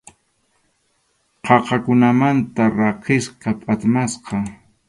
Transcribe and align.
Qaqakunamanta 1.45 2.63
rakisqa, 2.77 3.49
phatmasqa. 3.63 4.37